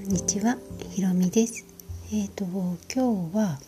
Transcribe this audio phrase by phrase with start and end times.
[0.00, 0.56] んにちは、
[0.92, 1.66] ひろみです。
[2.10, 3.60] えっ、ー、と今日は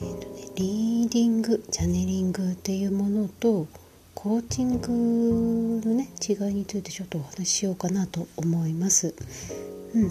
[0.00, 3.66] えっ、ー、とねリーディング、チャネリングっていうものと
[4.14, 9.14] コーチングのね違いについてちょっとお話ししようかなと思います。
[9.94, 10.10] うん、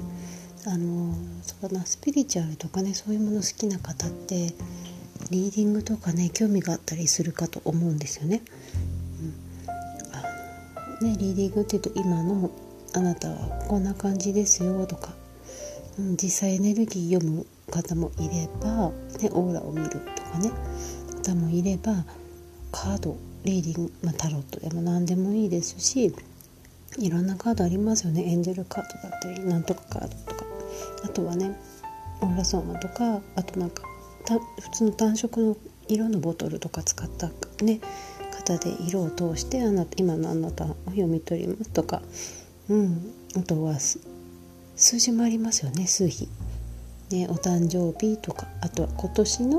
[0.67, 4.53] あのそうだなスピリチュアルとかねそういうもの好きな方って
[5.31, 8.43] リーディングとかね興味があったりするかと思うんですよね。
[11.01, 12.51] うん、ねリーディングっていうと今の
[12.93, 15.13] あなたはこんな感じですよとか、
[15.97, 20.51] うん、実際エネルギー読む方もいれば、ね、オーラを見るとかね
[21.23, 22.05] 方もいれば
[22.71, 26.13] カードリーディング、まあ、タロットでも何でもいいですし
[26.97, 28.23] いろんなカードありますよね。
[28.23, 30.45] エンジェルカードだったりなんとかカードとか。
[31.03, 31.57] あとはね
[32.21, 33.83] オーラソーマとかあとなんか
[34.59, 37.29] 普通の単色の色のボトルとか使った
[37.63, 37.79] ね
[38.31, 42.01] 方で色を通してあなた今のあなたを読み取りますとか
[42.69, 46.29] うん、あとは数字もありますよね数比、
[47.09, 49.57] ね、お誕生日とかあとは今年の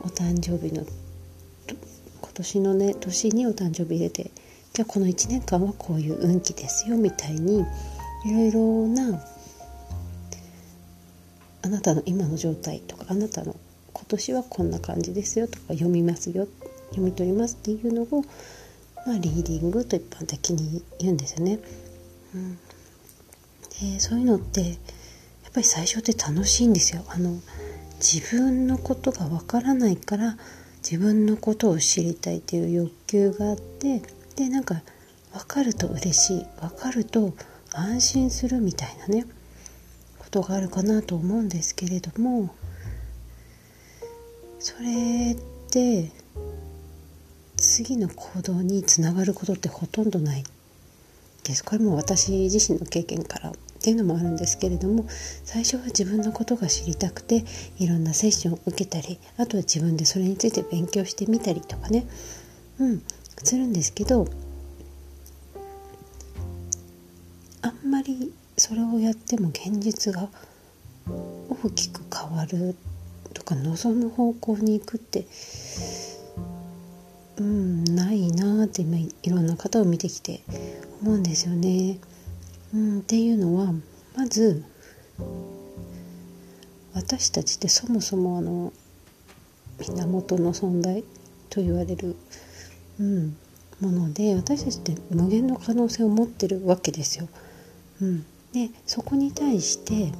[0.00, 0.84] お誕生日の
[2.20, 4.30] 今年のね年にお誕生日入れて
[4.72, 7.60] じゃあこの1年間はこういう運気ですよみたいに
[8.24, 9.22] いろいろな
[11.62, 13.54] あなたの今の状態とかあなたの
[13.92, 16.46] 今年はこんな感じですよとか読みますよ
[16.90, 18.24] 読み取りますっていうのを、
[19.06, 21.58] まあ、リーディングと一般的に言うんですよね。
[22.34, 22.58] うん、
[23.80, 27.04] でそういうのってやっぱり最初って楽しいんですよ。
[27.08, 27.40] あの
[27.96, 30.36] 自分のことがわからないから
[30.82, 34.02] 自分のことを知りたいっていう欲求があって
[34.36, 34.82] でなんか
[35.32, 36.46] 分かると嬉しい。
[36.60, 37.34] 分かると
[37.72, 39.26] 安心するみたいなね
[40.18, 42.54] ことがあるかなと思うんですけれども
[44.58, 45.36] それっ
[45.70, 46.10] て
[47.56, 50.44] 次の行動につながることってほとんどない。
[51.48, 51.64] です。
[51.64, 55.06] これも私自身の経験からっていうのもあるんですけれども
[55.44, 57.44] 最初は自分のことが知りたくて
[57.78, 62.06] いろんなセッションを受けたりあとは自分でそれについて勉強してみたりとかね。
[62.78, 63.02] うん
[63.44, 64.26] するんですけど
[67.62, 70.28] あんまりそれをやっても現実が
[71.08, 72.74] 大きく変わる
[73.32, 75.24] とか望む方向に行くって
[77.38, 80.42] うんないなって今いろんな方を見てきて
[81.02, 81.98] 思うんですよね。
[82.74, 83.72] うん、っていうのは
[84.16, 84.64] まず
[86.94, 88.72] 私たちってそもそもあの
[89.78, 91.04] 源の存在
[91.48, 92.16] と言われる、
[92.98, 93.36] うん、
[93.80, 97.28] もので私たちって無限の可能性を持ってるわけですよ。
[98.02, 100.12] うん、でそこに対して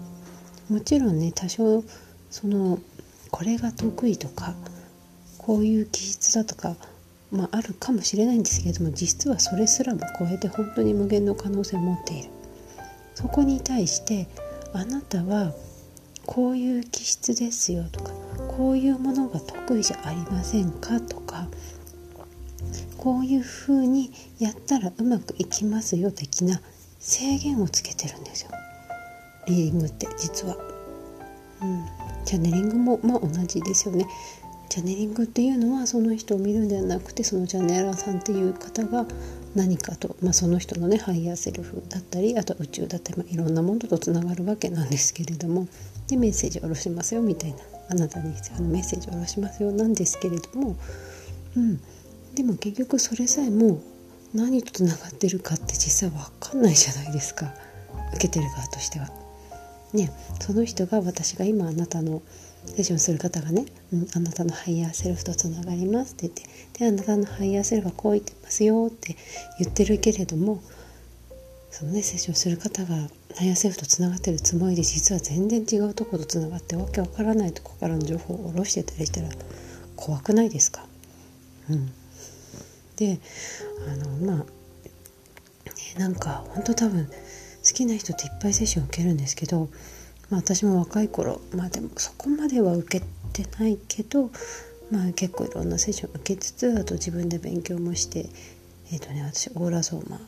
[0.71, 1.83] もちろんね多少
[2.31, 2.79] その
[3.31, 4.55] これが得意とか
[5.39, 6.77] こういう気質だとか
[7.31, 12.31] まあ、あるかもしれないんですけれども実はそれすらも超えて本当に無限の可能性を持っている。
[13.15, 14.29] そこに対して
[14.73, 15.53] あなたは
[16.25, 18.13] こういう気質ですよとか
[18.57, 21.49] こういうものが得意じゃありませんかとか
[22.97, 26.61] こういうふうにやったらうまくいきますよ的な
[26.99, 28.51] 制限をつけてるんですよ。
[29.47, 30.57] リーディングって実は。
[31.61, 31.87] うん、
[32.25, 34.07] チャネリングもまあ同じですよね。
[34.69, 39.07] チャネリングっていうのはその人を見るんではなくてそのチャネラーさんっていう方が
[39.55, 45.67] 何かと、まあ、その人のねハイヤーセルフだったりあとは宇宙だったり、まあ、いろんなものとつながるわけなんですけれども。
[46.09, 47.59] でメッセージを下ろしますよみたいな
[47.91, 49.71] あなたにあのメッセージを下ろしますよ。
[49.73, 50.77] なんですけれども、
[51.57, 51.81] うん、
[52.35, 53.83] でも結局それさえも
[54.35, 57.55] 何とつながってるかって実際分かんないじゃないですか。
[58.15, 59.11] 受けてる側としては。
[59.93, 62.23] ね、その人が私が今あなたの
[62.67, 66.43] セッションする方がね、うん、あなたのハイヤーセルフとつながりますって言って
[66.79, 69.17] であなたのハイヤーセルフはこう言ってますよって
[69.59, 70.63] 言ってるけれども
[71.71, 72.95] そのねセッションする方が
[73.37, 79.29] ハイヤーセルフとつながってるつもりで実は全然違うとことつながってわけわからないとこからの情報を下ろしてたりしたら
[79.97, 80.85] 怖くないですか、
[81.71, 81.93] うん、
[82.97, 83.19] で
[83.87, 84.45] あのまあ、ね、
[85.99, 87.13] なんか本当多分好
[87.75, 89.69] きな人っていっぱいセッション受けるんですけど
[90.31, 94.31] まあ、私も若い頃まあでもそこまでは受けてないけど、
[94.91, 98.27] まあ、結構いろんなセッション受けつつあと自分で勉強もして
[98.93, 100.21] えっ、ー、とね私オーラソーマ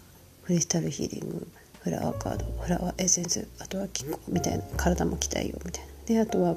[0.45, 1.47] クリスタルヒーリング
[1.83, 5.91] フラワーカードフラワーエッセンスあとは気候みたいな体も鍛えようみたいな。
[6.07, 6.57] であとは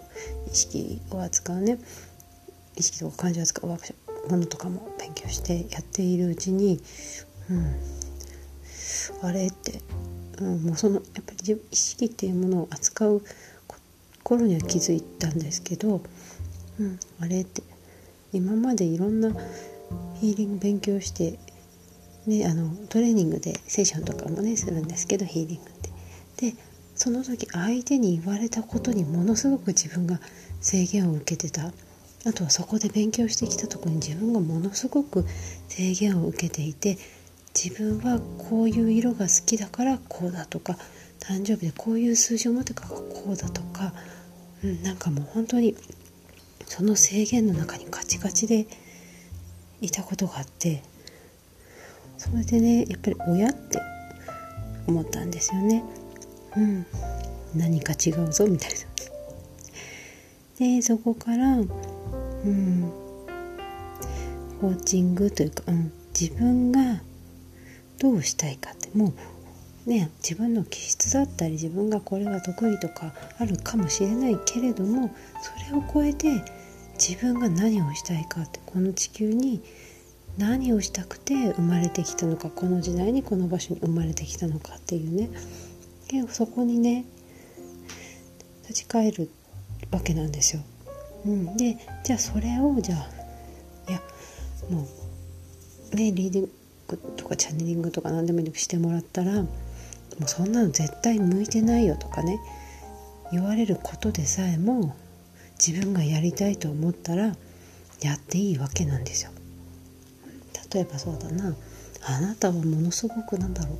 [0.52, 1.78] 意識を扱うね
[2.76, 6.82] 意識とか感情を扱うワークショップものとかも勉強してやっているうちに、
[7.50, 9.82] うん、あれって
[10.40, 13.22] うん、もうそのやっぱり意識っていうものを扱う
[14.24, 16.02] 頃には気づいたんですけど、
[16.80, 17.62] うん、あれって
[18.32, 19.30] 今までいろんな
[20.20, 21.38] ヒーリング勉強して、
[22.26, 25.74] ね、あのトレーニングでセッションとかもねするんですけどヒーリングっ
[26.38, 26.52] て。
[26.52, 26.56] で
[26.96, 30.20] その時相手に言われたことにものすごく自分が
[30.62, 31.72] 制限を受けてた
[32.26, 35.26] あとはそこで勉強してきたところに自分がものすごく
[35.68, 36.98] 制限を受けていて
[37.56, 38.20] 自分は
[38.50, 40.78] こういう色が好きだからこうだとか
[41.20, 43.94] 誕生日でこういう数字を持ってからこうだとか、
[44.64, 45.76] うん、なんかもう本当に
[46.66, 48.68] その制限の中にカチカチで
[49.82, 50.82] いたことがあって
[52.18, 53.80] それでねやっぱり親って
[54.88, 55.84] 思ったんですよね。
[56.58, 56.86] うん、
[57.56, 58.76] 何か違うぞみたいな。
[60.60, 61.64] でそこからう
[62.48, 62.92] ん
[64.60, 67.02] コーチングというか、うん、自分が
[68.04, 69.14] どうしたいかっても
[69.88, 76.44] うね自分の気質だったり自分がこれが得意とかあるかもしれないけれどもそれを超えて
[77.00, 79.64] 自分が何をしたいかってこの地球に
[80.38, 85.30] 何をしたくて生まれてきたのかこの時代にこの場所に生まれてきたのかっていうね
[86.10, 87.06] でそこにね
[88.64, 89.30] 立ち返る
[89.92, 90.62] わけなんですよ。
[91.26, 94.02] うん、でじゃあそれをじゃあいや
[94.70, 94.88] も
[95.94, 96.63] うねリーディング
[96.98, 99.48] とかチャネリングとか何でもいいのしてもらったらも
[100.22, 102.40] うそんなの絶対向いてないよとかね
[103.32, 104.96] 言われることでさえも
[105.66, 107.36] 自分がやりたいと思ったら
[108.02, 109.32] やっていいわけなんですよ。
[110.74, 111.56] 例えばそうだな。
[112.06, 113.78] あなたはものすごくなんだろう。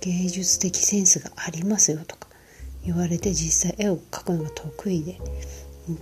[0.00, 2.28] 芸術的センスがありますよとか
[2.84, 5.20] 言われて実際絵を描くのが得意で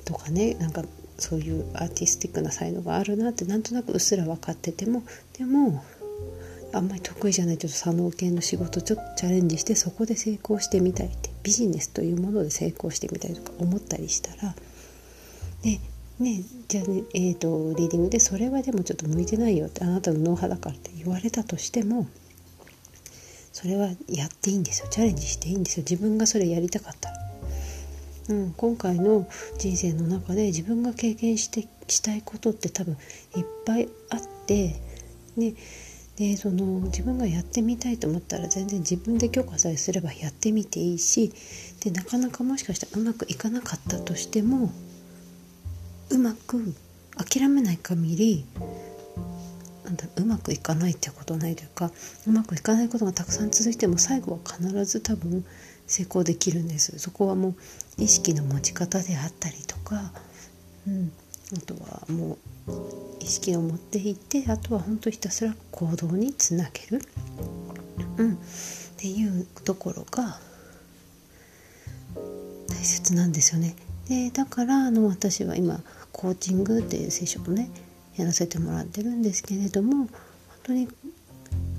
[0.05, 0.55] とかね。
[0.55, 0.85] なんか
[1.21, 5.03] そういうアーティスティックな才能があるなってなんとなくうっすら分かってても
[5.39, 5.85] でも
[6.73, 14.55] あんまり得意じゃないちょっと左脳系の仕事ちょっとチャレンジしてそこで成功してみたいってビジネスというもので成功してみたいとか思ったりしたら
[15.63, 15.81] で
[16.21, 22.07] ねじゃあねえーと、リーディングでそれはでもちょっと向いてないよってあなたの脳波だからって言われたとしても
[23.53, 27.30] それはやっていいんですよチャレンジしていいんですよ自分がそれやりたかったら。
[28.31, 29.27] うん、今回の
[29.59, 32.97] 人生の中で自分が経験してしたいことって多分
[33.37, 34.77] いっぱいあって
[35.37, 35.55] ね。
[36.17, 41.32] でその自分がやってみたいと思ったら全然自分で許可さえすればやってみていいし
[41.82, 44.71] でなかなかもしかしたらうまくいかなかったとしても
[46.11, 46.75] うまく
[47.17, 48.44] 諦めない限り
[49.85, 51.91] なんだうまくいかないってことないというか
[52.26, 55.43] うまくいかないことがたくさん続いても最後は必ず多分
[55.91, 56.97] 成功できるんです。
[57.01, 57.55] そこはもう
[57.99, 60.13] 意識の持ち方であったりとか、
[60.87, 61.13] うん、
[61.57, 62.39] あとはも
[62.69, 67.03] う意識を持っていってあとは本当ひたすら行動につなげる、
[68.19, 68.37] うん、っ
[68.97, 70.39] ていうところが
[72.69, 73.75] 大切なんですよね。
[74.09, 75.81] でだからあの私は今
[76.13, 77.69] コーチングっていうセッションをね
[78.15, 80.09] やらせてもらってるんですけれども本
[80.63, 80.89] 当に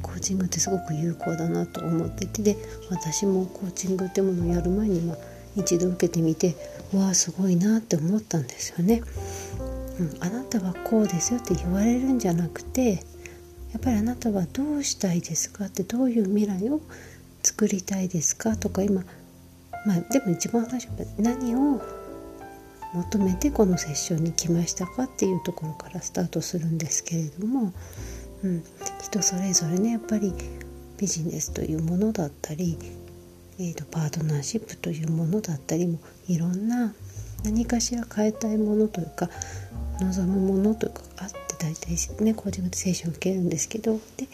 [0.02, 2.58] コーチングってすごく有効だなと思っててで
[2.90, 5.16] 私もコーチングってものをやる前には
[5.56, 6.56] 一度受けてみて
[6.94, 9.02] わあすごいなって思ったんですよね。
[10.00, 13.04] うん、あなたはこうですよって言われるんじゃなくて
[13.74, 16.82] やっぱりあなたはどうしたいですかってどういう未来を
[17.44, 19.04] 作りたいですかとか今
[19.86, 21.82] まあでも一番最初何を
[22.94, 27.72] 求めてこのセッションに来ましたかっていうところからスタートするんですけれども、
[28.44, 28.64] うん、
[29.04, 30.34] 人それぞれねやっぱり
[30.98, 32.78] ビジネスというものだったり、
[33.60, 36.94] えーと、パートナーシップというものだったりもいろんな
[37.44, 39.30] 何かしら変えたいものというか
[40.00, 44.28] 望むものというかあって大体ねコーチングでセッション受けるんですけどで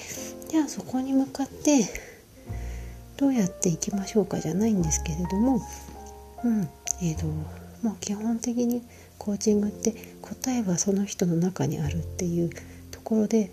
[0.49, 1.85] じゃあそこに向かって
[3.17, 5.59] どうやっていきましょうかじゃないんですけれども、
[6.43, 6.69] うん。
[7.01, 7.25] えーと
[7.83, 8.81] もう基本的に
[9.19, 12.49] コーチングって答えはその人の中にあるっていう
[12.91, 13.51] ところで、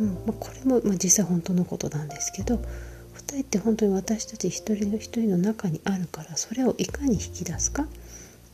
[0.00, 0.06] うん。
[0.06, 7.86] まあ、これも、まあ、実際本当のことなんですけど答えって本当に私たち一人の一人の中にあるからそれをいかに引き出すか、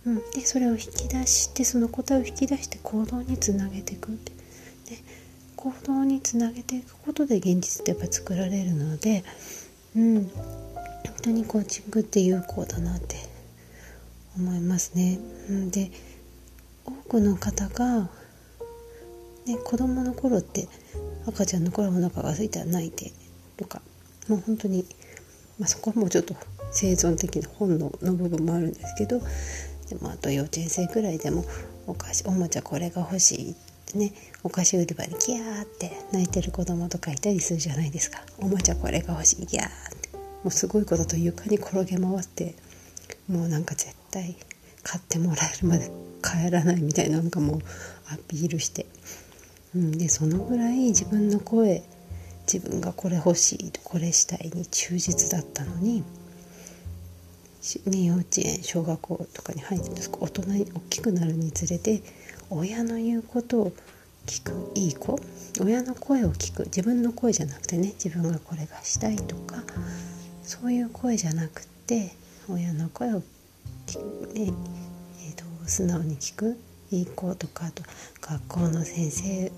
[0.06, 4.32] うん、でそれを引き出してその答えを引き出して行動につなげていくって。
[4.90, 4.99] で
[5.56, 9.23] 行動につなげていくことで現実ってやっぱ作られるので、
[9.94, 10.32] うん、本
[11.23, 13.16] 当にコーチングって有効だなって
[14.37, 15.18] 思いますね。
[15.50, 15.70] うん。
[15.70, 15.90] で
[16.87, 18.09] 多くの方が、
[19.44, 20.66] ね、子供の頃って
[21.26, 23.12] 赤ちゃんの頃お腹が空いたら泣いて。
[23.60, 23.82] とか
[24.28, 24.86] もう本当に、
[25.58, 26.34] まあ、そこはもうちょっと
[26.72, 29.20] 生存的な本能の部分もあるんですけど
[29.88, 31.44] でもあと幼稚園生くらいでも
[31.86, 33.54] お菓子おもちゃこれが欲しいっ
[33.86, 34.12] てね
[34.42, 38.22] お菓子売り場にキャーって泣いてる子供とかいたりするじゃないですか。
[38.38, 40.10] おもちゃこれが欲しいギャーって。
[40.14, 42.54] もうすごいことと床に転げ回って
[43.28, 44.36] もうなんか絶対
[44.82, 45.90] 買ってもらえるまで
[46.22, 47.60] 帰らないみたいななんかもう
[48.10, 48.86] アピールして、
[49.74, 51.82] うん、でそのぐらい自分の声
[52.52, 56.02] 自分がこれ欲しいこれしたいに忠実だったのに
[57.86, 62.02] ね、幼稚園小学校とかに入って大人に大きくなるにつれて
[62.48, 63.72] 親の言うことを
[64.26, 65.20] 聞くいい子
[65.60, 69.62] 親の声を聞く自分の声じゃなくてね自分がこれがしたいとか
[70.42, 72.12] そういう声じゃなくて
[72.48, 73.24] 親の声を、ね
[74.34, 74.52] えー
[75.34, 76.58] と、素直に聞く
[76.90, 77.82] いい子とかあと
[78.20, 79.52] 学校の先生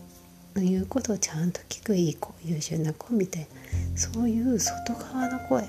[0.55, 3.49] の言うことをちゃんと聞くいい子優秀な子みたいな
[3.97, 5.69] そういう外側の声ば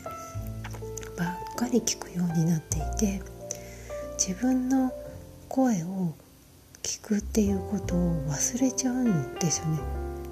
[1.53, 3.21] っかり聞くようになっていて
[4.17, 4.91] 自分の
[5.47, 6.13] 声を
[6.81, 9.79] 聞くっていうことを忘れちゃうんですよね。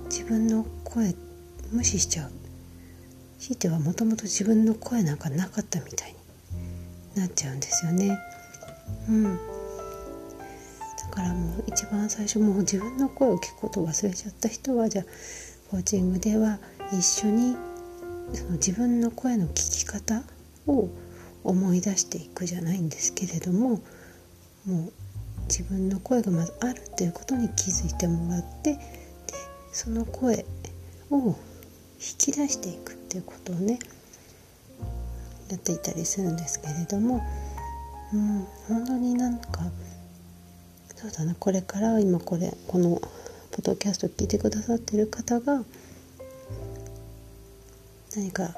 [0.10, 1.16] 自分の声
[1.72, 2.32] 無視しちゃう。
[3.40, 6.16] ひいてはもともと自分の声なんかなかったみたい
[7.16, 8.20] になっちゃうんですよね。
[9.10, 9.51] うん。
[11.12, 15.06] からもう一番最初もう自分の声を聞くことを忘れちゃった人はじゃあ
[15.70, 16.58] コーチングでは
[16.92, 17.56] 一緒に
[18.34, 20.24] その自分の声の聞き方
[20.68, 20.90] を
[21.44, 23.82] 思い出していくじゃないんですけれども
[24.66, 24.92] もう
[25.48, 28.80] 自分の声がまずあるっていうことに気づいてもらってで
[29.72, 30.46] その声
[31.10, 31.36] を
[32.00, 33.80] 引き出していくっていうことをね
[35.50, 37.22] やっていたりするんですけれども、
[38.14, 39.64] うん、本当になんか
[41.02, 41.34] そうだな。
[41.34, 43.02] これから今これこの
[43.52, 45.64] ポッドキャスト聞いてくださってる方が
[48.16, 48.54] 何か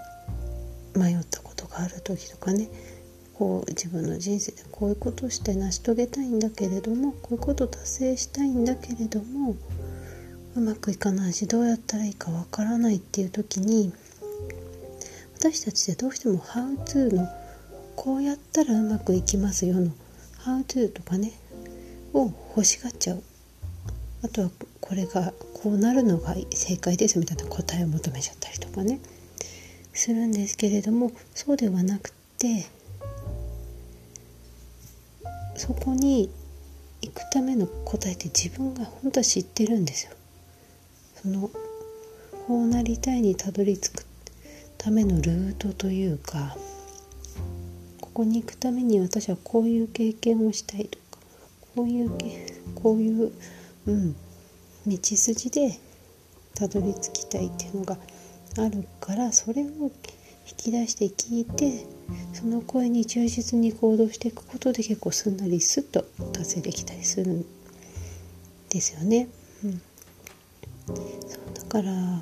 [0.93, 2.69] 迷ったことがある時とかね
[3.33, 9.55] こう自分の人生でこういうことして成し遂げたいんだけれどもこういうことを達成したいんだけれども
[10.55, 13.93] うまくいかないしどうやったらいいかわからないっていう時に
[15.39, 17.27] 私たちってどうしても「How to」の
[17.95, 19.91] こうやったらうまくいきますよの
[20.45, 21.33] 「How to」とかね
[22.13, 23.23] を欲しがっちゃう
[24.23, 28.99] あとはこれがこうなるのが正解ですみたいな答えを求めちゃったりとかね
[29.93, 32.65] するんですけれどもそうではなくて
[35.55, 36.29] そこに
[37.01, 40.11] 行くための答えって自分が本当は知ってるんですよ。
[41.21, 41.49] その
[42.47, 44.05] こうなりたいにたどり着く
[44.77, 46.57] ためのルートというか
[48.01, 50.99] ここに行くために私はこういう経験をしたいと
[51.75, 52.11] こういう
[52.75, 53.31] こういう、
[53.87, 54.15] うん、
[54.85, 55.79] 道筋で
[56.55, 57.97] たどり着きたいっていうのが
[58.57, 59.91] あるからそれを引
[60.57, 61.85] き出して聞いて
[62.33, 67.45] その声に忠実に行動していくことで結構すんなりスッと達成できたりするん
[68.69, 69.27] ですよね。
[69.63, 69.81] うん、
[70.91, 72.21] そうだから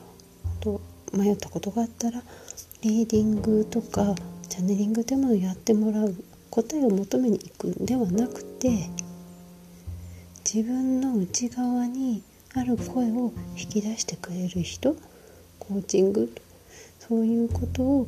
[0.59, 0.79] と
[1.13, 2.21] 迷ったことがあったら
[2.81, 4.15] リーディングとか
[4.47, 6.15] チャネリングでもやってもらう
[6.49, 8.89] 答えを求めに行くんではなくて
[10.45, 14.95] 自分の内側にある声を引き出してくれる人
[15.59, 16.33] コーチング
[16.99, 18.07] そういうことを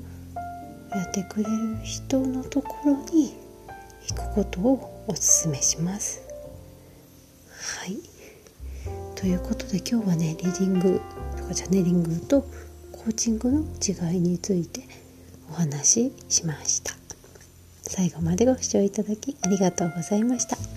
[0.92, 3.34] やってくれる人のところに
[4.08, 6.22] 行くことをおすすめします。
[7.80, 7.98] はい
[9.16, 11.02] ということで今日はねリーディング
[11.38, 12.42] とかチャネリングと
[12.92, 14.82] コーチングの違いについて
[15.50, 16.94] お話ししました。
[17.84, 20.73] 最後までご視聴いただきありがとうございました。